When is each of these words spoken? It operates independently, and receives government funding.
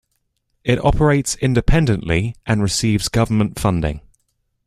It 0.63 0.83
operates 0.83 1.35
independently, 1.35 2.35
and 2.47 2.63
receives 2.63 3.07
government 3.07 3.59
funding. 3.59 4.01